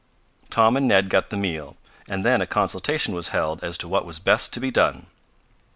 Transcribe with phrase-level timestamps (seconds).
[0.49, 1.77] Tom and Ned got the meal,
[2.09, 5.05] and then a consultation was held as to what was best to be done.